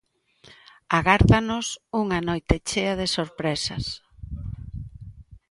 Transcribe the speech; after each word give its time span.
Agárdanos 0.97 1.67
unha 2.01 2.19
noite 2.29 2.55
chea 2.67 2.93
de 3.01 3.07
sorpresas. 3.17 3.85